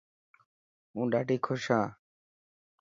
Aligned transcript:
هون 0.93 1.05
ڏاڌي 1.11 1.37
خوش 1.45 1.63
هان. 1.71 1.85